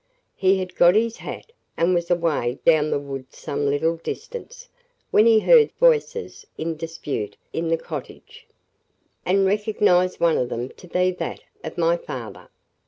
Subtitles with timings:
[0.35, 4.67] "He had got his hat, and was away down the wood some little distance,
[5.11, 8.47] when he heard voices in dispute in the cottage,
[9.27, 12.49] and recognized one of them to be that of my father.